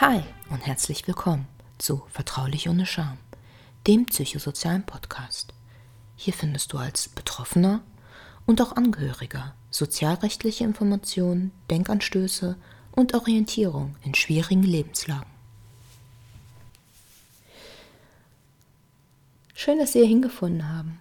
Hi 0.00 0.22
und 0.48 0.64
herzlich 0.64 1.08
willkommen 1.08 1.48
zu 1.78 2.04
Vertraulich 2.10 2.68
ohne 2.68 2.86
Scham, 2.86 3.18
dem 3.88 4.06
psychosozialen 4.06 4.86
Podcast. 4.86 5.52
Hier 6.14 6.32
findest 6.32 6.72
du 6.72 6.78
als 6.78 7.08
Betroffener 7.08 7.80
und 8.46 8.62
auch 8.62 8.76
Angehöriger 8.76 9.56
sozialrechtliche 9.72 10.62
Informationen, 10.62 11.50
Denkanstöße 11.68 12.54
und 12.92 13.12
Orientierung 13.14 13.96
in 14.04 14.14
schwierigen 14.14 14.62
Lebenslagen. 14.62 15.26
Schön, 19.52 19.80
dass 19.80 19.94
Sie 19.94 19.98
hier 19.98 20.08
hingefunden 20.08 20.68
haben. 20.68 21.00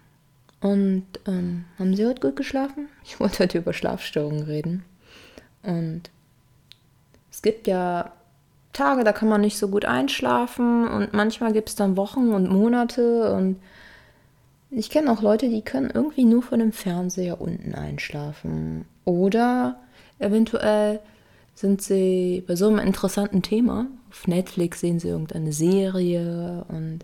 Und 0.59 1.05
ähm, 1.27 1.66
haben 1.77 1.95
Sie 1.95 2.04
heute 2.04 2.21
gut 2.21 2.36
geschlafen? 2.36 2.89
Ich 3.04 3.20
wollte 3.20 3.43
heute 3.43 3.59
über 3.59 3.73
Schlafstörungen 3.73 4.41
reden. 4.41 4.86
Und 5.61 6.09
es 7.29 7.43
gibt 7.43 7.68
ja 7.68 8.17
Tage, 8.74 9.04
da 9.04 9.12
kann 9.12 9.30
man 9.30 9.42
nicht 9.42 9.57
so 9.57 9.70
gut 9.70 9.86
einschlafen 9.86 10.88
und 10.88 11.14
manchmal 11.14 11.54
gibt 11.54 11.70
es 11.70 11.76
dann 11.76 11.98
Wochen 11.98 12.34
und 12.34 12.50
Monate 12.50 13.34
und 13.34 13.57
ich 14.70 14.90
kenne 14.90 15.12
auch 15.12 15.21
Leute, 15.21 15.50
die 15.50 15.62
können 15.62 15.90
irgendwie 15.93 16.26
nur 16.26 16.43
vor 16.43 16.57
dem 16.57 16.71
Fernseher 16.71 17.40
unten 17.40 17.74
einschlafen. 17.74 18.86
Oder 19.06 19.80
eventuell 20.20 21.00
sind 21.56 21.82
sie 21.82 22.43
bei 22.46 22.56
so 22.56 22.68
einem 22.68 22.80
interessanten 22.80 23.42
Thema. 23.42 23.88
Auf 24.12 24.28
Netflix 24.28 24.82
sehen 24.82 25.00
sie 25.00 25.07
irgendeine 25.07 25.54
Serie 25.54 26.65
und 26.68 27.00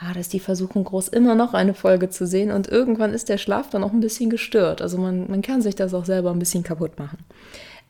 ah, 0.00 0.12
dass 0.14 0.28
die 0.28 0.40
versuchen 0.40 0.82
groß 0.82 1.08
immer 1.08 1.34
noch 1.34 1.54
eine 1.54 1.74
Folge 1.74 2.10
zu 2.10 2.26
sehen 2.26 2.50
und 2.50 2.68
irgendwann 2.68 3.14
ist 3.14 3.28
der 3.28 3.38
Schlaf 3.38 3.70
dann 3.70 3.84
auch 3.84 3.92
ein 3.92 4.00
bisschen 4.00 4.28
gestört. 4.28 4.82
Also 4.82 4.98
man, 4.98 5.30
man 5.30 5.42
kann 5.42 5.62
sich 5.62 5.76
das 5.76 5.94
auch 5.94 6.04
selber 6.04 6.30
ein 6.30 6.38
bisschen 6.38 6.64
kaputt 6.64 6.98
machen. 6.98 7.18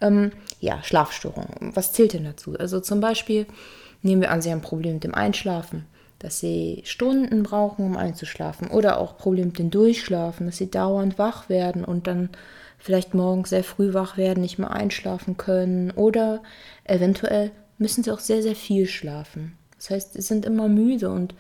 Ähm, 0.01 0.33
ja, 0.61 0.83
Schlafstörungen. 0.83 1.75
Was 1.75 1.93
zählt 1.93 2.15
denn 2.15 2.25
dazu? 2.25 2.57
Also 2.59 2.81
zum 2.81 3.01
Beispiel 3.01 3.47
nehmen 4.03 4.23
wir 4.23 4.31
an, 4.31 4.43
Sie 4.43 4.51
haben 4.51 4.59
ein 4.59 4.63
Problem 4.63 4.95
mit 4.95 5.05
dem 5.05 5.15
Einschlafen, 5.15 5.87
dass 6.19 6.41
Sie 6.41 6.83
Stunden 6.85 7.43
brauchen, 7.43 7.85
um 7.85 7.97
einzuschlafen. 7.97 8.69
Oder 8.69 8.99
auch 8.99 9.17
Problem 9.19 9.49
mit 9.49 9.59
dem 9.59 9.71
Durchschlafen, 9.71 10.47
dass 10.47 10.59
Sie 10.59 10.71
dauernd 10.71 11.19
wach 11.19 11.49
werden 11.49 11.85
und 11.85 12.07
dann 12.07 12.31
vielleicht 12.79 13.15
morgens 13.15 13.51
sehr 13.51 13.65
früh 13.65 13.93
wach 13.93 14.17
werden, 14.17 14.41
nicht 14.41 14.59
mehr 14.59 14.71
einschlafen 14.71 15.37
können. 15.37 15.91
Oder 15.91 16.43
eventuell 16.85 17.51
müssen 17.79 18.03
Sie 18.03 18.11
auch 18.11 18.21
sehr, 18.21 18.43
sehr 18.43 18.57
viel 18.57 18.87
schlafen. 18.87 19.57
Das 19.77 19.91
heißt, 19.91 20.13
Sie 20.15 20.23
sind 20.23 20.45
immer 20.45 20.69
müde 20.69 21.11
und 21.11 21.35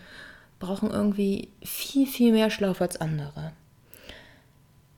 brauchen 0.58 0.90
irgendwie 0.90 1.48
viel, 1.62 2.06
viel 2.06 2.32
mehr 2.32 2.50
Schlaf 2.50 2.80
als 2.80 3.00
andere. 3.00 3.52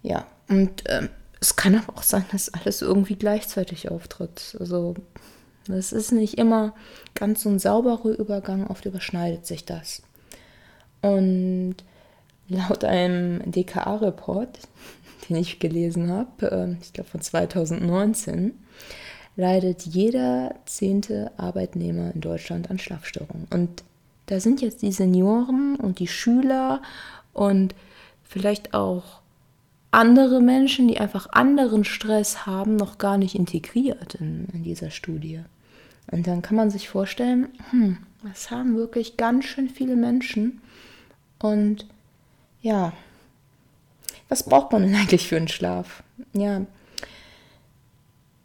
Ja, 0.02 0.26
und 0.48 0.82
ähm, 0.86 1.08
es 1.42 1.56
kann 1.56 1.74
aber 1.74 1.98
auch 1.98 2.04
sein, 2.04 2.24
dass 2.30 2.54
alles 2.54 2.82
irgendwie 2.82 3.16
gleichzeitig 3.16 3.90
auftritt. 3.90 4.56
Also 4.60 4.94
es 5.68 5.92
ist 5.92 6.12
nicht 6.12 6.38
immer 6.38 6.72
ganz 7.14 7.42
so 7.42 7.48
ein 7.48 7.58
sauberer 7.58 8.16
Übergang, 8.16 8.68
oft 8.68 8.86
überschneidet 8.86 9.44
sich 9.44 9.64
das. 9.64 10.02
Und 11.00 11.74
laut 12.48 12.84
einem 12.84 13.50
DKA-Report, 13.50 14.56
den 15.28 15.36
ich 15.36 15.58
gelesen 15.58 16.12
habe, 16.12 16.46
ähm, 16.46 16.78
ich 16.80 16.92
glaube 16.92 17.10
von 17.10 17.20
2019, 17.20 18.56
leidet 19.34 19.82
jeder 19.82 20.54
zehnte 20.64 21.32
Arbeitnehmer 21.38 22.12
in 22.14 22.20
Deutschland 22.20 22.70
an 22.70 22.78
Schlafstörungen. 22.78 23.48
Und 23.50 23.82
da 24.26 24.38
sind 24.38 24.62
jetzt 24.62 24.82
die 24.82 24.92
Senioren 24.92 25.74
und 25.74 25.98
die 25.98 26.06
Schüler 26.06 26.82
und 27.32 27.74
vielleicht 28.22 28.74
auch 28.74 29.21
andere 29.92 30.40
Menschen, 30.40 30.88
die 30.88 30.98
einfach 30.98 31.28
anderen 31.30 31.84
Stress 31.84 32.46
haben, 32.46 32.76
noch 32.76 32.98
gar 32.98 33.18
nicht 33.18 33.34
integriert 33.34 34.16
in, 34.16 34.48
in 34.52 34.64
dieser 34.64 34.90
Studie. 34.90 35.40
Und 36.10 36.26
dann 36.26 36.42
kann 36.42 36.56
man 36.56 36.70
sich 36.70 36.88
vorstellen, 36.88 37.48
hm, 37.70 37.98
das 38.24 38.50
haben 38.50 38.76
wirklich 38.76 39.16
ganz 39.16 39.44
schön 39.44 39.68
viele 39.68 39.94
Menschen. 39.94 40.60
Und 41.38 41.86
ja, 42.62 42.92
was 44.28 44.42
braucht 44.42 44.72
man 44.72 44.82
denn 44.82 44.94
eigentlich 44.96 45.28
für 45.28 45.36
einen 45.36 45.48
Schlaf? 45.48 46.02
Ja, 46.32 46.62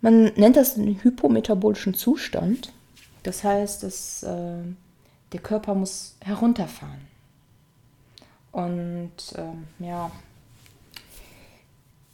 man 0.02 0.25
nennt 0.35 0.58
das 0.58 0.75
einen 0.78 1.02
hypometabolischen 1.02 1.94
Zustand. 1.94 2.72
Das 3.24 3.44
heißt, 3.44 3.84
dass, 3.84 4.24
äh, 4.24 4.64
der 5.31 5.40
Körper 5.40 5.75
muss 5.75 6.16
herunterfahren. 6.22 7.08
Und 8.52 9.12
äh, 9.35 9.85
ja, 9.85 10.12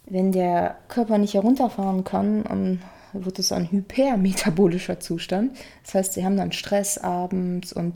wenn 0.06 0.32
der 0.32 0.76
Körper 0.88 1.18
nicht 1.18 1.34
herunterfahren 1.34 2.04
kann, 2.04 2.80
wird 3.12 3.38
es 3.38 3.52
ein 3.52 3.70
hypermetabolischer 3.70 5.00
Zustand. 5.00 5.56
Das 5.84 5.94
heißt, 5.94 6.12
sie 6.14 6.24
haben 6.24 6.36
dann 6.36 6.52
Stress 6.52 6.98
abends 6.98 7.72
und 7.72 7.94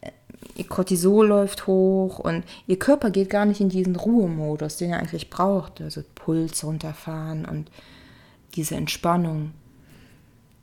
äh, 0.00 0.10
ihr 0.56 0.66
Cortisol 0.66 1.28
läuft 1.28 1.66
hoch 1.66 2.18
und 2.18 2.44
ihr 2.66 2.78
Körper 2.78 3.10
geht 3.10 3.30
gar 3.30 3.46
nicht 3.46 3.60
in 3.60 3.70
diesen 3.70 3.96
Ruhemodus, 3.96 4.76
den 4.76 4.90
er 4.90 4.98
eigentlich 4.98 5.30
braucht. 5.30 5.80
Also 5.80 6.02
Puls 6.14 6.62
runterfahren 6.62 7.44
und 7.46 7.70
diese 8.54 8.76
Entspannung. 8.76 9.52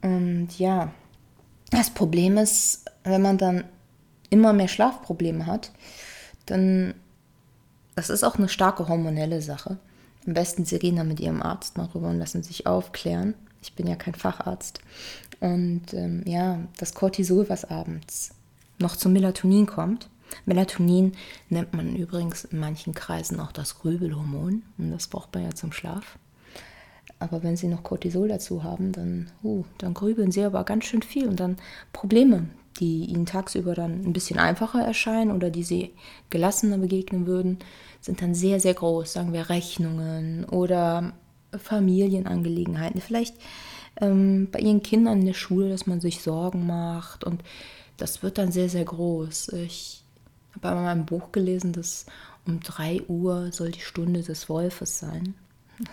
Und 0.02 0.50
ja, 0.58 0.92
das 1.72 1.90
Problem 1.90 2.38
ist, 2.38 2.86
wenn 3.04 3.22
man 3.22 3.38
dann 3.38 3.64
immer 4.30 4.54
mehr 4.54 4.68
Schlafprobleme 4.68 5.46
hat, 5.48 5.72
dann 6.46 6.94
das 7.96 8.12
ist 8.12 8.24
auch 8.24 8.36
eine 8.36 8.48
starke 8.48 8.88
hormonelle 8.88 9.42
Sache. 9.42 9.78
Am 10.28 10.34
besten, 10.34 10.66
Sie 10.66 10.78
gehen 10.78 10.98
dann 10.98 11.08
mit 11.08 11.22
Ihrem 11.22 11.42
Arzt 11.42 11.78
mal 11.78 11.86
rüber 11.86 12.10
und 12.10 12.20
lassen 12.20 12.44
sich 12.44 12.68
aufklären. 12.68 13.34
Ich 13.62 13.74
bin 13.74 13.88
ja 13.88 13.96
kein 13.96 14.14
Facharzt. 14.14 14.82
Und 15.40 15.94
ähm, 15.94 16.24
ja, 16.26 16.60
das 16.78 16.94
Cortisol, 16.94 17.50
was 17.50 17.66
abends 17.66 18.32
noch 18.78 18.98
zum 18.98 19.14
Melatonin 19.14 19.66
kommt. 19.66 20.10
Melatonin 20.46 21.14
nennt 21.50 21.74
man 21.74 21.96
übrigens 21.96 22.44
in 22.44 22.60
manchen 22.60 22.94
Kreisen 22.94 23.40
auch 23.40 23.54
das 23.54 23.80
Grübelhormon. 23.80 24.64
Und 24.78 24.92
das 24.92 25.08
braucht 25.08 25.34
man 25.34 25.46
ja 25.46 25.52
zum 25.52 25.72
Schlaf. 25.72 26.20
Aber 27.20 27.42
wenn 27.42 27.56
Sie 27.56 27.70
noch 27.70 27.84
Cortisol 27.84 28.28
dazu 28.28 28.64
haben, 28.64 28.92
dann, 28.92 29.32
uh, 29.44 29.64
dann 29.78 29.94
grübeln 29.94 30.32
Sie 30.32 30.44
aber 30.44 30.66
ganz 30.66 30.86
schön 30.86 31.02
viel 31.02 31.28
und 31.28 31.40
dann 31.40 31.56
Probleme, 31.94 32.50
die 32.80 33.06
Ihnen 33.06 33.26
tagsüber 33.26 33.74
dann 33.74 34.06
ein 34.06 34.14
bisschen 34.14 34.40
einfacher 34.40 34.82
erscheinen 34.82 35.32
oder 35.32 35.50
die 35.50 35.64
Sie 35.64 35.94
gelassener 36.30 36.78
begegnen 36.78 37.28
würden, 37.28 37.60
sind 38.02 38.22
dann 38.22 38.36
sehr, 38.36 38.60
sehr 38.60 38.74
groß, 38.74 39.14
sagen 39.14 39.34
wir 39.34 39.50
Rechnungen 39.50 40.46
oder 40.46 41.14
Familienangelegenheiten. 41.58 43.02
Vielleicht 43.02 43.36
ähm, 44.00 44.50
bei 44.52 44.60
ihren 44.60 44.84
Kindern 44.84 45.20
in 45.20 45.26
der 45.26 45.34
Schule, 45.34 45.70
dass 45.70 45.88
man 45.88 46.02
sich 46.02 46.22
Sorgen 46.22 46.66
macht 46.66 47.24
und 47.24 47.44
das 47.98 48.22
wird 48.22 48.38
dann 48.38 48.52
sehr, 48.52 48.70
sehr 48.70 48.86
groß. 48.86 49.50
Ich 49.50 50.04
habe 50.56 50.78
in 50.78 50.84
meinem 50.84 51.06
Buch 51.06 51.32
gelesen, 51.32 51.74
dass 51.74 52.06
um 52.46 52.60
3 52.60 53.04
Uhr 53.08 53.52
soll 53.52 53.72
die 53.72 53.82
Stunde 53.82 54.22
des 54.22 54.50
Wolfes 54.50 55.00
sein. 55.00 55.36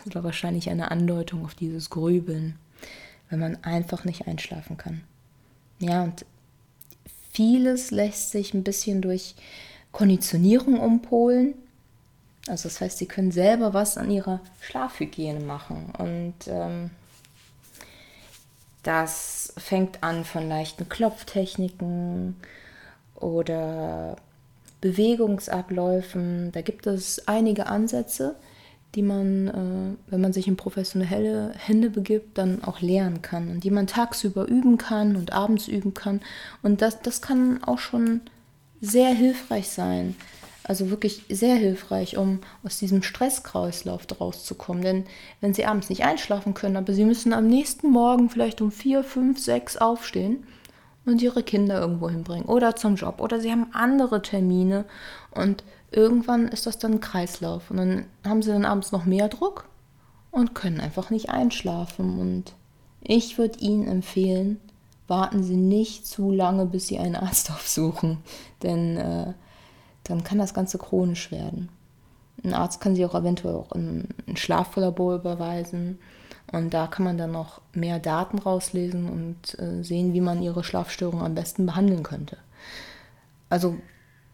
Das 0.05 0.15
war 0.15 0.25
wahrscheinlich 0.25 0.71
eine 0.71 0.91
Andeutung 0.91 1.45
auf 1.45 1.55
dieses 1.55 1.91
Grübeln, 1.91 2.57
wenn 3.29 3.41
man 3.41 3.63
einfach 3.65 4.05
nicht 4.05 4.27
einschlafen 4.27 4.77
kann. 4.77 5.03
Ja, 5.79 6.05
und 6.05 6.25
vieles 7.35 7.91
lässt 7.91 8.31
sich 8.31 8.55
ein 8.55 8.63
bisschen 8.65 9.03
durch 9.03 9.35
Konditionierung 9.93 10.81
umpolen. 10.81 11.55
Also 12.47 12.69
das 12.69 12.81
heißt, 12.81 12.99
sie 12.99 13.07
können 13.07 13.33
selber 13.33 13.75
was 13.75 13.99
an 13.99 14.11
ihrer 14.11 14.41
Schlafhygiene 14.61 15.41
machen. 15.41 15.93
Und 15.99 16.35
ähm, 16.47 16.91
das 18.83 19.53
fängt 19.57 20.03
an 20.03 20.25
von 20.25 20.49
leichten 20.49 20.89
Klopftechniken 20.89 22.37
oder 23.17 24.17
Bewegungsabläufen. 24.81 26.53
Da 26.53 26.61
gibt 26.61 26.87
es 26.87 27.27
einige 27.27 27.67
Ansätze, 27.67 28.37
die 28.95 29.03
man, 29.03 29.49
äh, 29.49 30.11
wenn 30.11 30.21
man 30.21 30.33
sich 30.33 30.47
in 30.47 30.57
professionelle 30.57 31.53
Hände 31.57 31.91
begibt, 31.91 32.39
dann 32.39 32.63
auch 32.63 32.81
lernen 32.81 33.23
kann 33.23 33.49
und 33.49 33.65
die 33.65 33.71
man 33.71 33.87
tagsüber 33.87 34.47
üben 34.47 34.79
kann 34.79 35.17
und 35.17 35.33
abends 35.33 35.69
üben 35.69 35.95
kann. 35.95 36.21
Und 36.63 36.83
das, 36.83 37.03
das 37.03 37.21
kann 37.21 37.63
auch 37.65 37.79
schon 37.79 38.21
sehr 38.81 39.11
hilfreich 39.11 39.69
sein. 39.69 40.15
Also 40.67 40.89
wirklich 40.89 41.25
sehr 41.29 41.57
hilfreich, 41.57 42.17
um 42.17 42.41
aus 42.63 42.79
diesem 42.79 43.03
Stresskreislauf 43.03 44.07
rauszukommen. 44.19 44.83
Denn 44.83 45.05
wenn 45.41 45.53
Sie 45.53 45.67
abends 45.67 45.91
nicht 45.91 46.05
einschlafen 46.05 46.55
können, 46.55 46.77
aber 46.77 46.95
Sie 46.95 47.05
müssen 47.05 47.35
am 47.35 47.47
nächsten 47.47 47.91
Morgen 47.91 48.31
vielleicht 48.31 48.63
um 48.63 48.71
vier, 48.73 49.05
fünf, 49.05 49.39
sechs 49.39 49.77
aufstehen 49.77 50.45
und 51.05 51.21
Ihre 51.21 51.43
Kinder 51.43 51.81
irgendwo 51.81 52.09
hinbringen 52.09 52.47
oder 52.47 52.77
zum 52.77 52.95
Job 52.95 53.21
oder 53.21 53.41
Sie 53.41 53.51
haben 53.51 53.67
andere 53.73 54.23
Termine 54.23 54.87
und 55.33 55.65
irgendwann 55.95 56.49
ist 56.49 56.67
das 56.67 56.79
dann 56.79 56.93
ein 56.95 57.01
Kreislauf 57.01 57.71
und 57.71 57.77
dann 57.77 58.07
haben 58.25 58.43
Sie 58.43 58.51
dann 58.51 58.65
abends 58.65 58.93
noch 58.93 59.05
mehr 59.05 59.29
Druck 59.29 59.69
und 60.31 60.55
können 60.55 60.81
einfach 60.81 61.11
nicht 61.11 61.31
einschlafen. 61.31 62.19
Und 62.19 62.53
ich 63.01 63.39
würde 63.39 63.59
Ihnen 63.61 63.87
empfehlen, 63.87 64.61
warten 65.07 65.43
Sie 65.43 65.57
nicht 65.57 66.07
zu 66.07 66.31
lange, 66.31 66.67
bis 66.67 66.89
Sie 66.89 66.99
einen 66.99 67.17
Arzt 67.17 67.51
aufsuchen, 67.53 68.19
denn 68.63 68.97
äh, 68.97 69.33
dann 70.05 70.25
kann 70.25 70.39
das 70.39 70.55
Ganze 70.55 70.79
chronisch 70.79 71.31
werden. 71.31 71.69
Ein 72.43 72.55
Arzt 72.55 72.81
kann 72.81 72.95
Sie 72.95 73.07
auch 73.07 73.15
eventuell 73.15 73.55
auch 73.55 73.73
in 73.73 74.09
ein 74.27 74.37
Schlaflabor 74.37 75.15
überweisen 75.15 75.99
Und 76.53 76.75
da 76.75 76.89
kann 76.89 77.05
man 77.05 77.17
dann 77.17 77.33
noch 77.33 77.61
mehr 77.73 78.01
Daten 78.01 78.39
rauslesen 78.39 79.09
und 79.09 79.59
äh, 79.59 79.83
sehen, 79.83 80.13
wie 80.13 80.21
man 80.21 80.43
ihre 80.43 80.65
Schlafstörung 80.65 81.23
am 81.23 81.35
besten 81.35 81.65
behandeln 81.65 82.03
könnte. 82.03 82.37
Also 83.49 83.77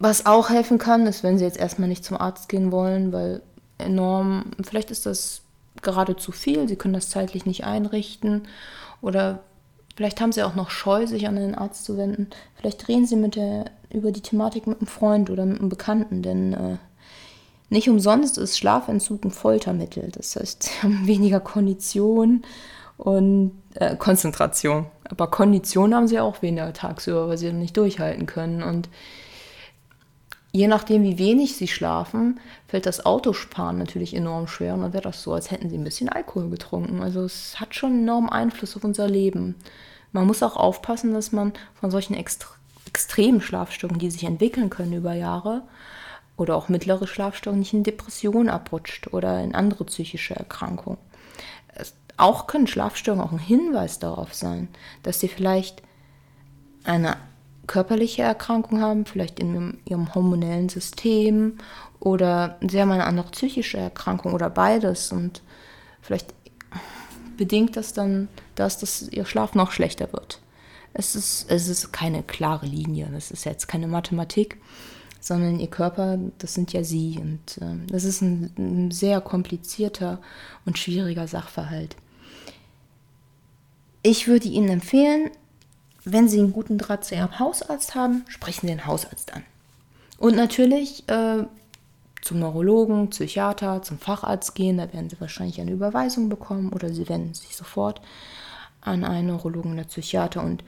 was 0.00 0.24
auch 0.24 0.48
helfen 0.48 0.78
kann, 0.78 1.06
ist, 1.06 1.22
wenn 1.22 1.38
sie 1.38 1.44
jetzt 1.44 1.58
erstmal 1.58 1.88
nicht 1.88 2.04
zum 2.04 2.16
Arzt 2.16 2.48
gehen 2.48 2.72
wollen, 2.72 3.12
weil 3.12 3.42
enorm, 3.76 4.46
vielleicht 4.62 4.90
ist 4.90 5.04
das 5.06 5.42
gerade 5.82 6.16
zu 6.16 6.32
viel, 6.32 6.66
sie 6.68 6.76
können 6.76 6.94
das 6.94 7.10
zeitlich 7.10 7.44
nicht 7.44 7.64
einrichten 7.64 8.48
oder 9.02 9.40
vielleicht 9.96 10.20
haben 10.22 10.32
sie 10.32 10.42
auch 10.42 10.54
noch 10.54 10.70
Scheu, 10.70 11.06
sich 11.06 11.28
an 11.28 11.36
den 11.36 11.54
Arzt 11.54 11.84
zu 11.84 11.98
wenden. 11.98 12.28
Vielleicht 12.56 12.88
reden 12.88 13.06
sie 13.06 13.16
mit 13.16 13.36
der, 13.36 13.66
über 13.92 14.10
die 14.10 14.22
Thematik 14.22 14.66
mit 14.66 14.80
einem 14.80 14.86
Freund 14.86 15.28
oder 15.28 15.44
mit 15.44 15.60
einem 15.60 15.68
Bekannten, 15.68 16.22
denn 16.22 16.54
äh, 16.54 16.76
nicht 17.68 17.90
umsonst 17.90 18.38
ist 18.38 18.58
Schlafentzug 18.58 19.24
ein 19.24 19.30
Foltermittel. 19.30 20.10
Das 20.12 20.34
heißt, 20.34 20.62
sie 20.64 20.82
haben 20.82 21.06
weniger 21.06 21.40
Kondition 21.40 22.42
und 22.96 23.52
äh, 23.74 23.96
Konzentration. 23.96 24.86
Aber 25.04 25.26
Kondition 25.26 25.94
haben 25.94 26.08
sie 26.08 26.20
auch 26.20 26.40
weniger 26.40 26.72
tagsüber, 26.72 27.28
weil 27.28 27.36
sie 27.36 27.52
nicht 27.52 27.76
durchhalten 27.76 28.24
können. 28.24 28.62
Und 28.62 28.88
je 30.52 30.68
nachdem, 30.68 31.02
wie 31.02 31.18
wenig 31.18 31.56
sie 31.56 31.68
schlafen, 31.68 32.40
fällt 32.66 32.86
das 32.86 33.04
Autosparen 33.06 33.78
natürlich 33.78 34.14
enorm 34.14 34.46
schwer. 34.46 34.74
Und 34.74 34.82
dann 34.82 34.92
wäre 34.92 35.04
das 35.04 35.22
so, 35.22 35.32
als 35.32 35.50
hätten 35.50 35.70
sie 35.70 35.78
ein 35.78 35.84
bisschen 35.84 36.08
Alkohol 36.08 36.50
getrunken. 36.50 37.02
Also 37.02 37.22
es 37.22 37.60
hat 37.60 37.74
schon 37.74 38.00
enormen 38.00 38.30
Einfluss 38.30 38.76
auf 38.76 38.84
unser 38.84 39.08
Leben. 39.08 39.56
Man 40.12 40.26
muss 40.26 40.42
auch 40.42 40.56
aufpassen, 40.56 41.14
dass 41.14 41.32
man 41.32 41.52
von 41.74 41.90
solchen 41.90 42.14
Extre 42.14 42.48
extremen 42.86 43.40
Schlafstörungen, 43.40 44.00
die 44.00 44.10
sich 44.10 44.24
entwickeln 44.24 44.68
können 44.68 44.94
über 44.94 45.12
Jahre, 45.12 45.62
oder 46.36 46.56
auch 46.56 46.68
mittlere 46.68 47.06
Schlafstörungen 47.06 47.60
nicht 47.60 47.74
in 47.74 47.84
Depression 47.84 48.48
abrutscht 48.48 49.12
oder 49.12 49.42
in 49.44 49.54
andere 49.54 49.84
psychische 49.84 50.34
Erkrankungen. 50.34 50.98
auch 52.16 52.46
können 52.46 52.66
Schlafstörungen 52.66 53.24
auch 53.24 53.32
ein 53.32 53.38
Hinweis 53.38 53.98
darauf 53.98 54.34
sein, 54.34 54.68
dass 55.02 55.20
sie 55.20 55.28
vielleicht 55.28 55.82
eine 56.84 57.16
körperliche 57.70 58.22
Erkrankung 58.22 58.80
haben, 58.80 59.06
vielleicht 59.06 59.38
in 59.38 59.78
ihrem 59.84 60.12
hormonellen 60.12 60.68
System 60.68 61.58
oder 62.00 62.58
sie 62.68 62.80
haben 62.80 62.90
eine 62.90 63.04
andere 63.04 63.30
psychische 63.30 63.78
Erkrankung 63.78 64.32
oder 64.32 64.50
beides 64.50 65.12
und 65.12 65.40
vielleicht 66.02 66.34
bedingt 67.36 67.76
das 67.76 67.92
dann 67.92 68.26
das, 68.56 68.78
dass 68.78 69.08
ihr 69.08 69.24
Schlaf 69.24 69.54
noch 69.54 69.70
schlechter 69.70 70.12
wird. 70.12 70.40
Es 70.94 71.14
ist, 71.14 71.48
es 71.48 71.68
ist 71.68 71.92
keine 71.92 72.24
klare 72.24 72.66
Linie, 72.66 73.08
es 73.16 73.30
ist 73.30 73.44
jetzt 73.44 73.68
keine 73.68 73.86
Mathematik, 73.86 74.60
sondern 75.20 75.60
ihr 75.60 75.70
Körper, 75.70 76.18
das 76.38 76.54
sind 76.54 76.72
ja 76.72 76.82
sie. 76.82 77.20
Und 77.20 77.58
äh, 77.58 77.86
das 77.86 78.02
ist 78.02 78.20
ein, 78.20 78.50
ein 78.58 78.90
sehr 78.90 79.20
komplizierter 79.20 80.20
und 80.66 80.76
schwieriger 80.76 81.28
Sachverhalt. 81.28 81.94
Ich 84.02 84.26
würde 84.26 84.48
Ihnen 84.48 84.70
empfehlen, 84.70 85.30
wenn 86.04 86.28
Sie 86.28 86.38
einen 86.38 86.52
guten 86.52 86.78
Draht 86.78 87.04
zu 87.04 87.14
Ihrem 87.14 87.38
Hausarzt 87.38 87.94
haben, 87.94 88.24
sprechen 88.28 88.62
Sie 88.62 88.66
den 88.68 88.86
Hausarzt 88.86 89.32
an. 89.34 89.44
Und 90.18 90.36
natürlich 90.36 91.08
äh, 91.08 91.44
zum 92.22 92.38
Neurologen, 92.38 93.10
Psychiater, 93.10 93.82
zum 93.82 93.98
Facharzt 93.98 94.54
gehen, 94.54 94.78
da 94.78 94.92
werden 94.92 95.10
Sie 95.10 95.20
wahrscheinlich 95.20 95.60
eine 95.60 95.72
Überweisung 95.72 96.28
bekommen 96.28 96.72
oder 96.72 96.90
Sie 96.90 97.08
wenden 97.08 97.34
sich 97.34 97.56
sofort 97.56 98.00
an 98.80 99.04
einen 99.04 99.28
Neurologen 99.28 99.72
oder 99.72 99.84
Psychiater 99.84 100.42
und 100.42 100.64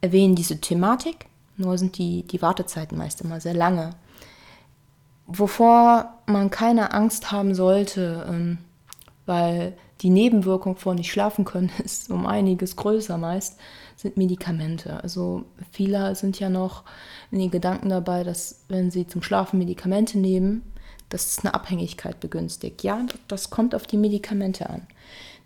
erwähnen 0.00 0.34
diese 0.34 0.60
Thematik 0.60 1.26
nur 1.58 1.76
sind 1.76 1.98
die, 1.98 2.22
die 2.22 2.40
Wartezeiten 2.40 2.96
meist 2.96 3.20
immer 3.20 3.40
sehr 3.40 3.52
lange. 3.52 3.90
Wovor 5.26 6.14
man 6.26 6.50
keine 6.50 6.94
Angst 6.94 7.32
haben 7.32 7.54
sollte, 7.54 8.24
ähm, 8.28 8.58
weil 9.26 9.76
die 10.00 10.10
Nebenwirkung 10.10 10.76
von 10.76 10.96
nicht 10.96 11.10
schlafen 11.10 11.44
können 11.44 11.70
ist 11.84 12.10
um 12.10 12.26
einiges 12.26 12.76
größer 12.76 13.18
meist, 13.18 13.58
sind 13.96 14.16
Medikamente. 14.16 15.02
Also 15.02 15.44
viele 15.72 16.14
sind 16.14 16.38
ja 16.38 16.48
noch 16.48 16.84
in 17.30 17.40
den 17.40 17.50
Gedanken 17.50 17.88
dabei, 17.88 18.24
dass 18.24 18.64
wenn 18.68 18.90
sie 18.90 19.06
zum 19.06 19.22
Schlafen 19.22 19.58
Medikamente 19.58 20.18
nehmen, 20.18 20.62
dass 21.08 21.26
es 21.26 21.38
eine 21.40 21.54
Abhängigkeit 21.54 22.20
begünstigt. 22.20 22.82
Ja, 22.82 23.06
das 23.28 23.50
kommt 23.50 23.74
auf 23.74 23.86
die 23.86 23.96
Medikamente 23.96 24.68
an. 24.68 24.86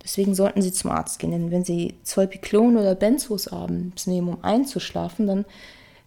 Deswegen 0.03 0.35
sollten 0.35 0.63
Sie 0.63 0.73
zum 0.73 0.91
Arzt 0.91 1.21
gehen, 1.21 1.31
denn 1.31 1.51
wenn 1.53 1.65
Sie 1.65 1.95
Zolpiklon 2.03 2.77
oder 2.77 2.97
Benzos 2.97 3.47
abends 3.47 4.09
nehmen, 4.09 4.29
um 4.29 4.43
einzuschlafen, 4.43 5.29
dann 5.29 5.45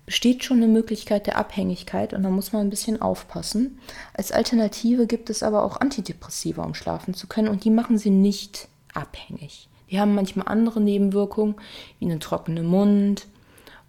besteht 0.06 0.44
schon 0.44 0.58
eine 0.58 0.68
Möglichkeit 0.68 1.28
der 1.28 1.38
Abhängigkeit 1.38 2.14
und 2.14 2.24
da 2.24 2.30
muss 2.30 2.54
man 2.54 2.62
ein 2.62 2.70
bisschen 2.70 3.02
aufpassen. 3.02 3.80
Als 4.14 4.32
Alternative 4.32 5.08
gibt 5.08 5.30
es 5.30 5.42
aber 5.42 5.64
auch 5.64 5.78
Antidepressiva, 5.78 6.64
um 6.64 6.76
schlafen 6.76 7.14
zu 7.14 7.28
können 7.28 7.48
und 7.48 7.64
die 7.64 7.72
machen 7.72 7.98
sie 7.98 8.12
nicht 8.12 8.68
abhängig. 8.94 9.68
Die 9.90 10.00
haben 10.00 10.16
manchmal 10.16 10.48
andere 10.48 10.82
Nebenwirkungen, 10.82 11.56
wie 12.00 12.06
einen 12.06 12.20
trockenen 12.20 12.66
Mund 12.66 13.28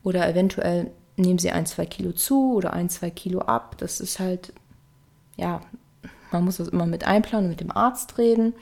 oder 0.02 0.28
eventuell 0.28 0.90
nehmen 1.16 1.38
sie 1.38 1.50
ein, 1.50 1.66
zwei 1.66 1.86
Kilo 1.86 2.12
zu 2.12 2.54
oder 2.54 2.72
ein, 2.72 2.88
zwei 2.88 3.10
Kilo 3.10 3.40
ab. 3.40 3.76
Das 3.78 4.00
ist 4.00 4.18
halt, 4.18 4.52
ja, 5.36 5.60
man 6.32 6.44
muss 6.44 6.58
das 6.58 6.68
immer 6.68 6.86
mit 6.86 7.06
einplanen 7.06 7.46
und 7.46 7.50
mit 7.50 7.60
dem 7.60 7.70
Arzt 7.70 8.18
reden. 8.18 8.54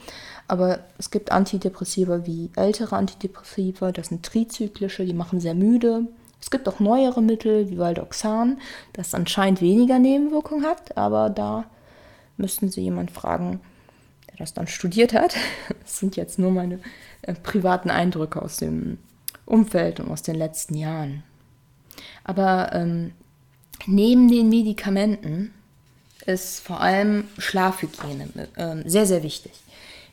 Aber 0.46 0.80
es 0.98 1.10
gibt 1.10 1.32
Antidepressiva 1.32 2.26
wie 2.26 2.50
ältere 2.56 2.96
Antidepressiva, 2.96 3.92
das 3.92 4.08
sind 4.08 4.24
trizyklische, 4.24 5.04
die 5.04 5.14
machen 5.14 5.40
sehr 5.40 5.54
müde. 5.54 6.06
Es 6.44 6.50
gibt 6.50 6.68
auch 6.68 6.78
neuere 6.78 7.22
Mittel 7.22 7.70
wie 7.70 7.78
Valdoxan, 7.78 8.60
das 8.92 9.14
anscheinend 9.14 9.62
weniger 9.62 9.98
Nebenwirkungen 9.98 10.66
hat, 10.66 10.94
aber 10.94 11.30
da 11.30 11.64
müssten 12.36 12.68
Sie 12.68 12.82
jemanden 12.82 13.14
fragen, 13.14 13.60
der 14.28 14.36
das 14.36 14.52
dann 14.52 14.66
studiert 14.66 15.14
hat. 15.14 15.34
Das 15.80 15.98
sind 15.98 16.16
jetzt 16.16 16.38
nur 16.38 16.50
meine 16.50 16.80
äh, 17.22 17.32
privaten 17.32 17.88
Eindrücke 17.88 18.42
aus 18.42 18.58
dem 18.58 18.98
Umfeld 19.46 20.00
und 20.00 20.10
aus 20.10 20.20
den 20.20 20.34
letzten 20.34 20.74
Jahren. 20.74 21.22
Aber 22.24 22.74
ähm, 22.74 23.12
neben 23.86 24.30
den 24.30 24.50
Medikamenten 24.50 25.50
ist 26.26 26.60
vor 26.60 26.82
allem 26.82 27.24
Schlafhygiene 27.38 28.48
äh, 28.56 28.86
sehr, 28.86 29.06
sehr 29.06 29.22
wichtig. 29.22 29.52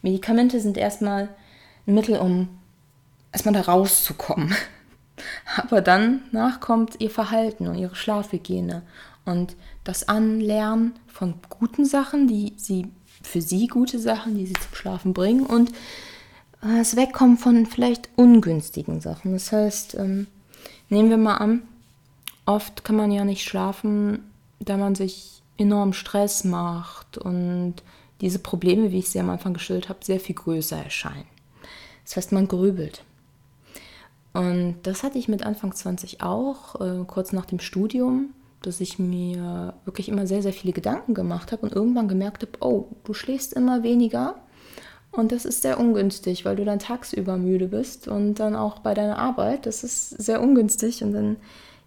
Medikamente 0.01 0.61
sind 0.61 0.77
erstmal 0.77 1.27
ein 1.85 1.93
Mittel, 1.93 2.19
um 2.19 2.47
erstmal 3.33 3.53
da 3.53 3.61
rauszukommen 3.63 4.55
Aber 5.57 5.81
dann 5.81 6.21
nachkommt 6.31 6.95
ihr 6.99 7.09
Verhalten 7.09 7.67
und 7.67 7.77
ihre 7.77 7.95
Schlafhygiene 7.95 8.83
und 9.25 9.55
das 9.83 10.07
Anlernen 10.07 10.93
von 11.07 11.35
guten 11.49 11.85
Sachen, 11.85 12.27
die 12.27 12.53
sie 12.57 12.87
für 13.23 13.41
sie 13.41 13.67
gute 13.67 13.99
Sachen, 13.99 14.35
die 14.37 14.47
sie 14.47 14.53
zum 14.53 14.73
Schlafen 14.73 15.13
bringen 15.13 15.45
und 15.45 15.71
das 16.61 16.95
Wegkommen 16.95 17.37
von 17.37 17.65
vielleicht 17.65 18.09
ungünstigen 18.15 19.01
Sachen. 19.01 19.33
Das 19.33 19.51
heißt, 19.51 19.95
ähm, 19.95 20.27
nehmen 20.89 21.09
wir 21.09 21.17
mal 21.17 21.37
an, 21.37 21.63
oft 22.45 22.83
kann 22.83 22.95
man 22.95 23.11
ja 23.11 23.25
nicht 23.25 23.43
schlafen, 23.43 24.31
da 24.59 24.77
man 24.77 24.95
sich 24.95 25.41
enorm 25.57 25.93
Stress 25.93 26.43
macht 26.43 27.17
und 27.17 27.75
diese 28.21 28.39
Probleme, 28.39 28.91
wie 28.91 28.99
ich 28.99 29.09
sie 29.09 29.19
am 29.19 29.29
Anfang 29.29 29.53
geschildert 29.53 29.89
habe, 29.89 30.05
sehr 30.05 30.19
viel 30.19 30.35
größer 30.35 30.77
erscheinen. 30.77 31.25
Das 32.05 32.17
heißt, 32.17 32.31
man 32.31 32.47
grübelt. 32.47 33.03
Und 34.33 34.77
das 34.83 35.03
hatte 35.03 35.17
ich 35.17 35.27
mit 35.27 35.45
Anfang 35.45 35.73
20 35.73 36.21
auch, 36.21 36.79
äh, 36.79 37.03
kurz 37.05 37.33
nach 37.33 37.45
dem 37.45 37.59
Studium, 37.59 38.33
dass 38.61 38.79
ich 38.79 38.99
mir 38.99 39.73
wirklich 39.85 40.07
immer 40.07 40.27
sehr, 40.27 40.41
sehr 40.41 40.53
viele 40.53 40.73
Gedanken 40.73 41.13
gemacht 41.13 41.51
habe 41.51 41.63
und 41.63 41.73
irgendwann 41.73 42.07
gemerkt 42.07 42.43
habe, 42.43 42.53
oh, 42.61 42.87
du 43.03 43.13
schläfst 43.13 43.53
immer 43.53 43.83
weniger. 43.83 44.35
Und 45.11 45.33
das 45.33 45.43
ist 45.43 45.61
sehr 45.61 45.79
ungünstig, 45.79 46.45
weil 46.45 46.55
du 46.55 46.63
dann 46.63 46.79
tagsüber 46.79 47.35
müde 47.35 47.67
bist 47.67 48.07
und 48.07 48.35
dann 48.35 48.55
auch 48.55 48.79
bei 48.79 48.93
deiner 48.93 49.17
Arbeit. 49.17 49.65
Das 49.65 49.83
ist 49.83 50.09
sehr 50.09 50.41
ungünstig. 50.41 51.03
Und 51.03 51.11
dann, 51.11 51.37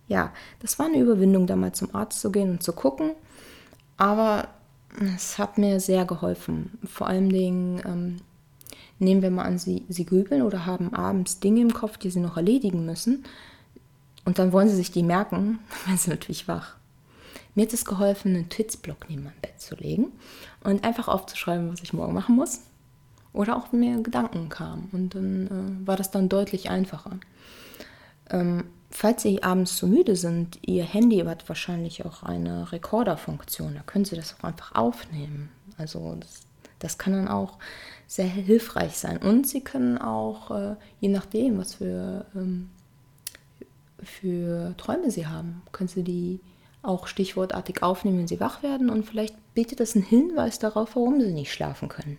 ja, 0.09 0.33
das 0.61 0.79
war 0.79 0.87
eine 0.87 0.99
Überwindung, 0.99 1.47
da 1.47 1.57
mal 1.57 1.73
zum 1.73 1.95
Arzt 1.95 2.21
zu 2.21 2.31
gehen 2.31 2.51
und 2.51 2.63
zu 2.63 2.75
gucken. 2.75 3.13
Aber 3.97 4.49
es 5.17 5.39
hat 5.39 5.57
mir 5.57 5.81
sehr 5.81 6.05
geholfen. 6.05 6.79
Vor 6.85 7.07
allen 7.07 7.31
Dingen 7.31 7.83
ähm, 7.87 8.17
Nehmen 9.05 9.23
wir 9.23 9.31
mal 9.31 9.45
an, 9.45 9.59
Sie, 9.59 9.85
Sie 9.89 10.07
grübeln 10.07 10.43
oder 10.43 10.67
haben 10.67 10.95
abends 10.95 11.41
Dinge 11.41 11.61
im 11.61 11.75
Kopf, 11.75 11.99
die 11.99 12.11
Sie 12.11 12.21
noch 12.21 12.37
erledigen 12.37 12.87
müssen. 12.87 13.25
Und 14.25 14.39
dann 14.39 14.53
wollen 14.53 14.69
Sie 14.69 14.77
sich 14.77 14.91
die 14.91 15.03
merken, 15.03 15.59
dann 15.71 15.87
werden 15.87 15.99
Sie 15.99 16.11
natürlich 16.11 16.49
wach. 16.49 16.77
Mir 17.55 17.67
hat 17.67 17.73
es 17.73 17.85
geholfen, 17.85 18.35
einen 18.35 18.49
Twitzblock 18.49 19.09
neben 19.09 19.25
mein 19.25 19.41
Bett 19.41 19.61
zu 19.61 19.77
legen 19.77 20.13
und 20.65 20.83
einfach 20.83 21.07
aufzuschreiben, 21.07 21.71
was 21.71 21.83
ich 21.83 21.93
morgen 21.93 22.15
machen 22.15 22.35
muss. 22.35 22.61
Oder 23.33 23.57
auch 23.57 23.73
wenn 23.73 23.81
mir 23.81 24.03
Gedanken 24.03 24.49
kamen. 24.49 24.89
Und 24.93 25.15
dann 25.15 25.47
äh, 25.47 25.87
war 25.87 25.97
das 25.97 26.11
dann 26.11 26.29
deutlich 26.29 26.71
einfacher. 26.71 27.19
Ähm, 28.31 28.65
falls 28.91 29.23
Sie 29.23 29.43
abends 29.43 29.77
zu 29.77 29.87
müde 29.87 30.17
sind, 30.17 30.59
Ihr 30.63 30.85
Handy 30.85 31.19
hat 31.19 31.49
wahrscheinlich 31.49 32.05
auch 32.05 32.23
eine 32.23 32.73
Rekorderfunktion. 32.73 33.75
Da 33.75 33.83
können 33.83 34.05
Sie 34.05 34.17
das 34.17 34.37
auch 34.39 34.45
einfach 34.45 34.75
aufnehmen. 34.75 35.51
Also 35.77 36.17
das, 36.19 36.41
das 36.79 36.99
kann 36.99 37.13
dann 37.13 37.29
auch 37.29 37.59
sehr 38.07 38.27
hilfreich 38.27 38.97
sein. 38.97 39.19
Und 39.19 39.47
sie 39.47 39.61
können 39.61 39.99
auch, 39.99 40.51
äh, 40.51 40.77
je 41.01 41.09
nachdem, 41.09 41.59
was 41.59 41.75
für, 41.75 42.27
ähm, 42.35 42.71
für 44.03 44.75
Träume 44.77 45.11
sie 45.11 45.27
haben, 45.27 45.63
können 45.73 45.89
sie 45.89 46.03
die 46.03 46.41
auch 46.83 47.07
stichwortartig 47.07 47.83
aufnehmen, 47.83 48.19
wenn 48.19 48.29
sie 48.29 48.41
wach 48.41 48.63
werden. 48.63 48.91
Und 48.91 49.05
vielleicht 49.05 49.35
bietet 49.55 49.81
das 49.81 49.97
einen 49.97 50.05
Hinweis 50.05 50.59
darauf, 50.59 50.97
warum 50.97 51.21
sie 51.21 51.33
nicht 51.33 51.53
schlafen 51.53 51.89
können. 51.89 52.19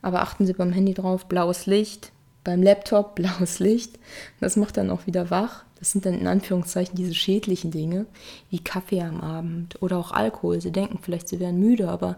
Aber 0.00 0.22
achten 0.22 0.46
Sie 0.46 0.52
beim 0.52 0.72
Handy 0.72 0.94
drauf, 0.94 1.26
blaues 1.26 1.66
Licht, 1.66 2.10
beim 2.42 2.62
Laptop 2.62 3.14
blaues 3.14 3.58
Licht. 3.60 3.98
Das 4.40 4.56
macht 4.56 4.76
dann 4.76 4.90
auch 4.90 5.06
wieder 5.06 5.30
wach. 5.30 5.64
Das 5.78 5.92
sind 5.92 6.06
dann 6.06 6.18
in 6.18 6.26
Anführungszeichen 6.26 6.94
diese 6.94 7.14
schädlichen 7.14 7.70
Dinge, 7.70 8.06
wie 8.50 8.60
Kaffee 8.60 9.02
am 9.02 9.20
Abend 9.20 9.82
oder 9.82 9.98
auch 9.98 10.12
Alkohol. 10.12 10.60
Sie 10.60 10.70
denken 10.70 10.98
vielleicht, 11.02 11.28
sie 11.28 11.40
wären 11.40 11.58
müde, 11.58 11.88
aber 11.88 12.16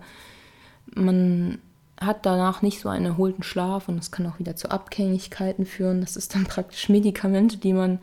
man 0.95 1.59
hat 2.01 2.27
danach 2.27 2.63
nicht 2.63 2.81
so 2.81 2.89
einen 2.89 3.07
erholten 3.07 3.43
Schlaf 3.43 3.89
und 3.89 3.97
das 3.97 4.11
kann 4.11 4.27
auch 4.27 4.39
wieder 4.39 4.57
zu 4.57 4.71
Abhängigkeiten 4.71 5.67
führen. 5.67 6.01
Das 6.01 6.17
ist 6.17 6.35
dann 6.35 6.45
praktisch 6.45 6.89
Medikamente, 6.89 7.57
die 7.57 7.73
man 7.73 7.99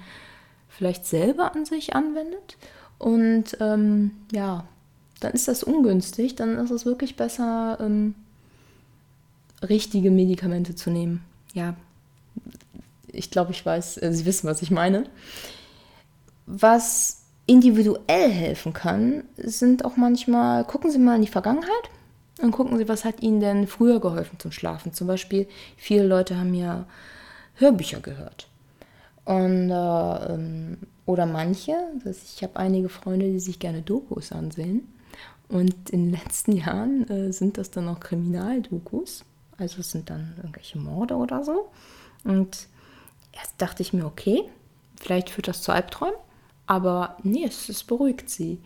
vielleicht 0.69 1.05
selber 1.05 1.53
an 1.53 1.65
sich 1.65 1.95
anwendet. 1.95 2.57
Und 2.97 3.57
ähm, 3.59 4.11
ja, 4.31 4.65
dann 5.19 5.33
ist 5.33 5.47
das 5.47 5.63
ungünstig. 5.63 6.35
Dann 6.35 6.57
ist 6.57 6.71
es 6.71 6.85
wirklich 6.85 7.15
besser, 7.15 7.77
ähm, 7.81 8.15
richtige 9.61 10.11
Medikamente 10.11 10.75
zu 10.75 10.89
nehmen. 10.89 11.23
Ja, 11.53 11.75
ich 13.07 13.29
glaube, 13.29 13.51
ich 13.51 13.65
weiß, 13.65 14.01
äh, 14.01 14.13
Sie 14.13 14.25
wissen, 14.25 14.47
was 14.47 14.61
ich 14.61 14.71
meine. 14.71 15.03
Was 16.45 17.23
individuell 17.45 18.29
helfen 18.29 18.71
kann, 18.71 19.23
sind 19.35 19.83
auch 19.83 19.97
manchmal, 19.97 20.63
gucken 20.63 20.91
Sie 20.91 20.99
mal 20.99 21.15
in 21.15 21.21
die 21.21 21.27
Vergangenheit 21.27 21.89
und 22.41 22.51
gucken 22.51 22.77
Sie, 22.77 22.87
was 22.87 23.05
hat 23.05 23.21
Ihnen 23.21 23.39
denn 23.39 23.67
früher 23.67 23.99
geholfen 23.99 24.39
zum 24.39 24.51
Schlafen. 24.51 24.93
Zum 24.93 25.07
Beispiel, 25.07 25.47
viele 25.77 26.05
Leute 26.05 26.37
haben 26.37 26.53
ja 26.53 26.85
Hörbücher 27.55 27.99
gehört. 27.99 28.47
Und, 29.25 29.69
äh, 29.69 30.33
ähm, 30.33 30.77
oder 31.05 31.25
manche, 31.25 31.75
ich 32.05 32.43
habe 32.43 32.57
einige 32.57 32.89
Freunde, 32.89 33.31
die 33.31 33.39
sich 33.39 33.59
gerne 33.59 33.81
Dokus 33.81 34.31
ansehen. 34.31 34.87
Und 35.49 35.89
in 35.89 36.05
den 36.05 36.11
letzten 36.11 36.53
Jahren 36.53 37.07
äh, 37.09 37.31
sind 37.33 37.57
das 37.57 37.71
dann 37.71 37.87
auch 37.89 37.99
Kriminaldokus. 37.99 39.25
Also 39.57 39.81
es 39.81 39.91
sind 39.91 40.09
dann 40.09 40.33
irgendwelche 40.37 40.79
Morde 40.79 41.15
oder 41.15 41.43
so. 41.43 41.69
Und 42.23 42.67
erst 43.33 43.61
dachte 43.61 43.83
ich 43.83 43.93
mir, 43.93 44.05
okay, 44.05 44.43
vielleicht 44.95 45.29
führt 45.29 45.47
das 45.47 45.61
zu 45.61 45.71
Albträumen. 45.71 46.15
Aber 46.65 47.17
nee, 47.23 47.45
es, 47.45 47.67
es 47.67 47.83
beruhigt 47.83 48.29
sie. 48.29 48.59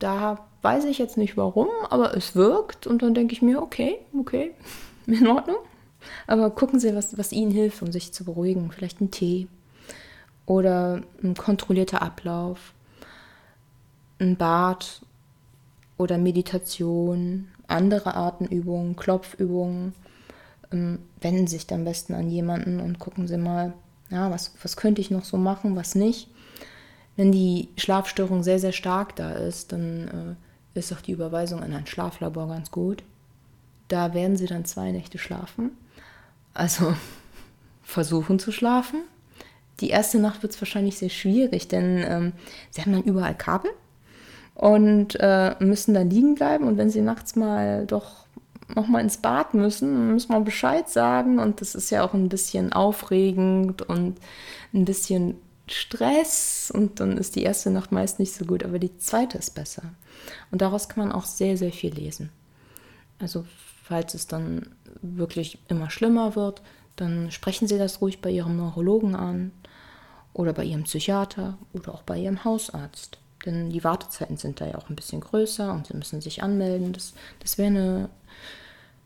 Da 0.00 0.46
weiß 0.62 0.84
ich 0.84 0.98
jetzt 0.98 1.16
nicht 1.16 1.36
warum, 1.36 1.68
aber 1.88 2.16
es 2.16 2.34
wirkt. 2.34 2.86
Und 2.86 3.02
dann 3.02 3.14
denke 3.14 3.32
ich 3.32 3.42
mir, 3.42 3.62
okay, 3.62 3.98
okay, 4.18 4.52
in 5.06 5.26
Ordnung. 5.26 5.58
Aber 6.26 6.50
gucken 6.50 6.80
Sie, 6.80 6.94
was, 6.94 7.16
was 7.18 7.32
Ihnen 7.32 7.50
hilft, 7.50 7.82
um 7.82 7.92
sich 7.92 8.12
zu 8.12 8.24
beruhigen. 8.24 8.70
Vielleicht 8.72 9.00
ein 9.00 9.10
Tee 9.10 9.48
oder 10.46 11.02
ein 11.22 11.34
kontrollierter 11.34 12.02
Ablauf, 12.02 12.72
ein 14.18 14.36
Bad 14.36 15.02
oder 15.98 16.18
Meditation, 16.18 17.48
andere 17.68 18.14
Atemübungen, 18.14 18.96
Klopfübungen. 18.96 19.94
Ähm, 20.72 21.00
wenden 21.20 21.46
Sie 21.46 21.58
sich 21.58 21.72
am 21.72 21.84
besten 21.84 22.14
an 22.14 22.30
jemanden 22.30 22.80
und 22.80 22.98
gucken 22.98 23.26
Sie 23.26 23.36
mal, 23.36 23.74
ja, 24.10 24.30
was, 24.30 24.52
was 24.62 24.76
könnte 24.76 25.00
ich 25.00 25.10
noch 25.10 25.24
so 25.24 25.36
machen, 25.36 25.76
was 25.76 25.94
nicht. 25.94 26.28
Wenn 27.16 27.32
die 27.32 27.68
Schlafstörung 27.76 28.42
sehr, 28.42 28.58
sehr 28.58 28.72
stark 28.72 29.14
da 29.16 29.32
ist, 29.32 29.72
dann 29.72 30.08
äh, 30.08 30.49
ist 30.74 30.92
auch 30.92 31.00
die 31.00 31.12
Überweisung 31.12 31.62
in 31.62 31.72
ein 31.72 31.86
Schlaflabor 31.86 32.48
ganz 32.48 32.70
gut. 32.70 33.02
Da 33.88 34.14
werden 34.14 34.36
Sie 34.36 34.46
dann 34.46 34.64
zwei 34.64 34.92
Nächte 34.92 35.18
schlafen. 35.18 35.72
Also 36.54 36.94
versuchen 37.82 38.38
zu 38.38 38.52
schlafen. 38.52 39.02
Die 39.80 39.90
erste 39.90 40.18
Nacht 40.18 40.42
wird 40.42 40.52
es 40.52 40.60
wahrscheinlich 40.60 40.98
sehr 40.98 41.08
schwierig, 41.08 41.68
denn 41.68 42.04
ähm, 42.06 42.32
Sie 42.70 42.82
haben 42.82 42.92
dann 42.92 43.02
überall 43.02 43.34
Kabel 43.34 43.70
und 44.54 45.16
äh, 45.18 45.54
müssen 45.58 45.94
da 45.94 46.02
liegen 46.02 46.34
bleiben. 46.34 46.68
Und 46.68 46.76
wenn 46.76 46.90
sie 46.90 47.00
nachts 47.00 47.34
mal 47.34 47.86
doch 47.86 48.26
noch 48.76 48.86
mal 48.86 49.00
ins 49.00 49.16
Bad 49.16 49.54
müssen, 49.54 50.12
muss 50.12 50.28
man 50.28 50.44
Bescheid 50.44 50.88
sagen. 50.88 51.38
Und 51.38 51.60
das 51.62 51.74
ist 51.74 51.90
ja 51.90 52.04
auch 52.04 52.12
ein 52.12 52.28
bisschen 52.28 52.72
aufregend 52.72 53.82
und 53.82 54.18
ein 54.74 54.84
bisschen 54.84 55.36
Stress. 55.72 56.72
Und 56.74 57.00
dann 57.00 57.18
ist 57.18 57.36
die 57.36 57.42
erste 57.42 57.70
Nacht 57.70 57.92
meist 57.92 58.18
nicht 58.18 58.34
so 58.34 58.44
gut, 58.44 58.64
aber 58.64 58.78
die 58.78 58.96
zweite 58.98 59.38
ist 59.38 59.54
besser. 59.54 59.82
Und 60.50 60.62
daraus 60.62 60.88
kann 60.88 61.08
man 61.08 61.12
auch 61.12 61.24
sehr, 61.24 61.56
sehr 61.56 61.72
viel 61.72 61.94
lesen. 61.94 62.30
Also 63.18 63.44
falls 63.84 64.14
es 64.14 64.26
dann 64.26 64.74
wirklich 65.02 65.58
immer 65.68 65.90
schlimmer 65.90 66.36
wird, 66.36 66.62
dann 66.96 67.30
sprechen 67.30 67.66
Sie 67.68 67.78
das 67.78 68.00
ruhig 68.00 68.20
bei 68.20 68.30
Ihrem 68.30 68.56
Neurologen 68.56 69.14
an 69.14 69.52
oder 70.32 70.52
bei 70.52 70.64
Ihrem 70.64 70.84
Psychiater 70.84 71.58
oder 71.72 71.94
auch 71.94 72.02
bei 72.02 72.18
Ihrem 72.18 72.44
Hausarzt. 72.44 73.18
Denn 73.46 73.70
die 73.70 73.84
Wartezeiten 73.84 74.36
sind 74.36 74.60
da 74.60 74.66
ja 74.66 74.76
auch 74.76 74.90
ein 74.90 74.96
bisschen 74.96 75.20
größer 75.20 75.72
und 75.72 75.86
sie 75.86 75.96
müssen 75.96 76.20
sich 76.20 76.42
anmelden. 76.42 76.92
Das, 76.92 77.14
das 77.40 77.56
wäre 77.56 77.68
eine, 77.68 78.10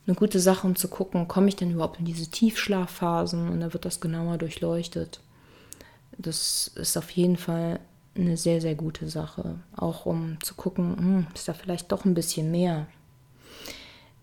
eine 0.07 0.17
gute 0.17 0.41
Sache, 0.41 0.67
um 0.67 0.75
zu 0.75 0.89
gucken, 0.89 1.29
komme 1.29 1.49
ich 1.49 1.57
denn 1.57 1.71
überhaupt 1.71 2.01
in 2.01 2.05
diese 2.05 2.29
Tiefschlafphasen 2.29 3.49
und 3.49 3.61
da 3.61 3.73
wird 3.73 3.85
das 3.85 4.01
genauer 4.01 4.39
durchleuchtet. 4.39 5.21
Das 6.19 6.69
ist 6.69 6.97
auf 6.97 7.11
jeden 7.11 7.37
Fall 7.37 7.81
eine 8.17 8.37
sehr, 8.37 8.61
sehr 8.61 8.75
gute 8.75 9.09
Sache. 9.09 9.57
Auch 9.77 10.07
um 10.07 10.39
zu 10.43 10.55
gucken, 10.55 10.97
hm, 10.97 11.27
ist 11.35 11.49
da 11.49 11.55
vielleicht 11.55 11.91
doch 11.93 12.05
ein 12.05 12.15
bisschen 12.15 12.51
mehr. 12.51 12.87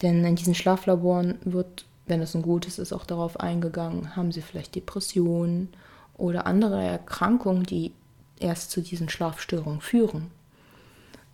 Denn 0.01 0.23
in 0.25 0.35
diesen 0.35 0.55
Schlaflaboren 0.55 1.37
wird, 1.43 1.85
wenn 2.07 2.21
es 2.21 2.35
ein 2.35 2.41
gutes 2.41 2.79
ist, 2.79 2.93
auch 2.93 3.05
darauf 3.05 3.39
eingegangen, 3.39 4.15
haben 4.15 4.31
sie 4.31 4.41
vielleicht 4.41 4.75
Depressionen 4.75 5.69
oder 6.17 6.47
andere 6.47 6.81
Erkrankungen, 6.83 7.63
die 7.63 7.93
erst 8.39 8.71
zu 8.71 8.81
diesen 8.81 9.09
Schlafstörungen 9.09 9.81
führen. 9.81 10.31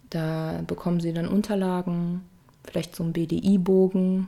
Da 0.09 0.61
bekommen 0.65 0.99
sie 0.99 1.13
dann 1.13 1.27
Unterlagen, 1.27 2.23
vielleicht 2.63 2.95
so 2.95 3.03
einen 3.03 3.13
BDI-Bogen 3.13 4.27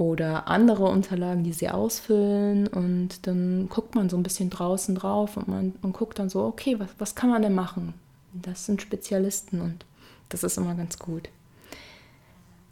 oder 0.00 0.48
andere 0.48 0.84
Unterlagen, 0.84 1.44
die 1.44 1.52
sie 1.52 1.68
ausfüllen 1.68 2.66
und 2.68 3.26
dann 3.26 3.68
guckt 3.68 3.94
man 3.94 4.08
so 4.08 4.16
ein 4.16 4.22
bisschen 4.22 4.48
draußen 4.48 4.94
drauf 4.94 5.36
und 5.36 5.46
man, 5.46 5.74
man 5.82 5.92
guckt 5.92 6.18
dann 6.18 6.30
so, 6.30 6.42
okay, 6.42 6.80
was, 6.80 6.88
was 6.98 7.14
kann 7.14 7.28
man 7.28 7.42
denn 7.42 7.54
machen? 7.54 7.92
Das 8.32 8.64
sind 8.64 8.80
Spezialisten 8.80 9.60
und 9.60 9.84
das 10.30 10.42
ist 10.42 10.56
immer 10.56 10.74
ganz 10.74 10.98
gut. 10.98 11.28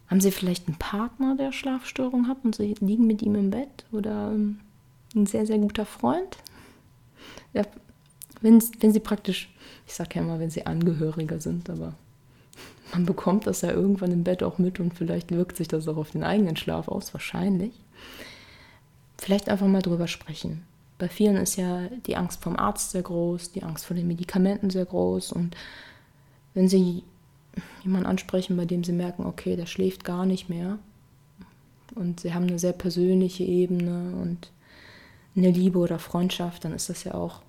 Haben 0.07 0.23
Sie 0.23 0.31
vielleicht 0.31 0.69
einen 0.69 0.79
Partner, 0.79 1.37
der 1.37 1.53
Schlafstörungen 1.53 2.29
hat 2.29 2.39
und 2.45 2.57
Sie 2.57 2.75
liegen 2.81 3.07
mit 3.07 3.21
ihm 3.21 3.35
im 3.35 3.51
Bett 3.51 3.85
oder 3.93 4.31
ähm, 4.33 4.61
ein 5.15 5.27
sehr, 5.27 5.45
sehr 5.45 5.59
guter 5.59 5.85
Freund? 5.85 6.39
Ja, 7.53 7.65
wenn, 8.41 8.63
wenn 8.81 8.93
sie 8.93 9.01
praktisch, 9.01 9.55
ich 9.87 9.93
sage 9.93 10.15
ja 10.15 10.23
immer, 10.23 10.39
wenn 10.39 10.49
sie 10.49 10.65
Angehörige 10.65 11.41
sind, 11.41 11.69
aber 11.69 11.93
man 12.93 13.07
bekommt 13.07 13.47
das 13.47 13.61
ja 13.63 13.71
irgendwann 13.71 14.13
im 14.13 14.25
Bett 14.25 14.43
auch 14.43 14.59
mit 14.59 14.81
und 14.81 14.95
vielleicht 14.95 15.31
wirkt 15.31 15.57
sich 15.57 15.69
das 15.69 15.89
auch 15.89 15.97
auf 15.97 16.11
den 16.11 16.25
eigenen 16.25 16.57
Schlaf 16.57 16.89
aus, 16.89 17.13
wahrscheinlich. 17.13 17.73
Vielleicht 19.19 19.49
einfach 19.49 19.67
mal 19.67 19.83
drüber 19.83 20.07
sprechen. 20.07 20.65
Bei 20.99 21.09
vielen 21.09 21.37
ist 21.37 21.57
ja 21.57 21.89
die 22.07 22.17
Angst 22.17 22.43
vom 22.43 22.57
Arzt 22.57 22.91
sehr 22.91 23.03
groß, 23.03 23.53
die 23.53 23.63
Angst 23.63 23.85
vor 23.87 23.97
den 23.97 24.09
Medikamenten 24.09 24.71
sehr 24.71 24.85
groß 24.85 25.33
und 25.33 25.57
wenn 26.55 26.69
sie 26.69 27.05
jemanden 27.83 28.07
ansprechen, 28.07 28.57
bei 28.57 28.65
dem 28.65 28.85
sie 28.85 28.93
merken, 28.93 29.27
okay, 29.27 29.57
der 29.57 29.67
schläft 29.67 30.05
gar 30.05 30.27
nicht 30.27 30.49
mehr 30.49 30.79
und 31.95 32.21
sie 32.21 32.35
haben 32.35 32.47
eine 32.47 32.59
sehr 32.59 32.73
persönliche 32.73 33.45
Ebene 33.45 34.15
und 34.21 34.51
eine 35.37 35.51
Liebe 35.51 35.79
oder 35.79 35.99
Freundschaft, 35.99 36.65
dann 36.65 36.73
ist 36.73 36.89
das 36.89 37.05
ja 37.05 37.15
auch 37.15 37.43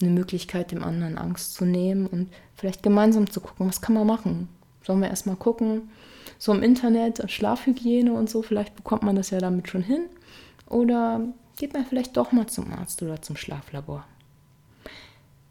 eine 0.00 0.10
Möglichkeit, 0.10 0.72
dem 0.72 0.82
anderen 0.82 1.16
Angst 1.16 1.54
zu 1.54 1.64
nehmen 1.64 2.06
und 2.06 2.28
vielleicht 2.54 2.82
gemeinsam 2.82 3.30
zu 3.30 3.40
gucken, 3.40 3.68
was 3.68 3.80
kann 3.80 3.94
man 3.94 4.06
machen. 4.06 4.48
Sollen 4.86 5.00
wir 5.00 5.08
erstmal 5.08 5.34
gucken, 5.34 5.90
so 6.38 6.54
im 6.54 6.62
Internet, 6.62 7.28
Schlafhygiene 7.28 8.12
und 8.12 8.30
so, 8.30 8.42
vielleicht 8.42 8.76
bekommt 8.76 9.02
man 9.02 9.16
das 9.16 9.30
ja 9.30 9.40
damit 9.40 9.68
schon 9.68 9.82
hin. 9.82 10.04
Oder 10.68 11.22
geht 11.56 11.74
man 11.74 11.84
vielleicht 11.84 12.16
doch 12.16 12.30
mal 12.30 12.46
zum 12.46 12.72
Arzt 12.72 13.02
oder 13.02 13.20
zum 13.20 13.36
Schlaflabor. 13.36 14.04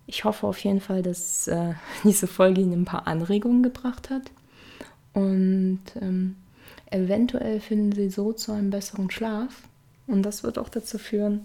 Ich 0.07 0.23
hoffe 0.23 0.47
auf 0.47 0.59
jeden 0.59 0.79
Fall, 0.79 1.01
dass 1.01 1.49
äh, 1.49 1.73
diese 2.05 2.27
Folge 2.27 2.61
Ihnen 2.61 2.83
ein 2.83 2.85
paar 2.85 3.07
Anregungen 3.07 3.61
gebracht 3.61 4.09
hat. 4.09 4.31
Und 5.11 5.81
ähm, 5.99 6.37
eventuell 6.89 7.59
finden 7.59 7.91
Sie 7.91 8.09
so 8.09 8.31
zu 8.31 8.53
einem 8.53 8.69
besseren 8.69 9.11
Schlaf. 9.11 9.67
Und 10.07 10.23
das 10.23 10.43
wird 10.43 10.57
auch 10.57 10.69
dazu 10.69 10.97
führen, 10.97 11.41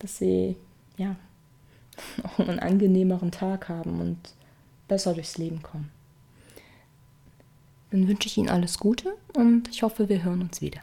dass 0.00 0.18
Sie 0.18 0.56
ja, 0.96 1.14
auch 2.24 2.40
einen 2.40 2.58
angenehmeren 2.58 3.30
Tag 3.30 3.68
haben 3.68 4.00
und 4.00 4.18
besser 4.88 5.14
durchs 5.14 5.38
Leben 5.38 5.62
kommen. 5.62 6.01
Dann 7.92 8.08
wünsche 8.08 8.26
ich 8.26 8.38
Ihnen 8.38 8.48
alles 8.48 8.78
Gute 8.78 9.14
und 9.36 9.68
ich 9.68 9.82
hoffe, 9.82 10.08
wir 10.08 10.24
hören 10.24 10.40
uns 10.40 10.62
wieder. 10.62 10.80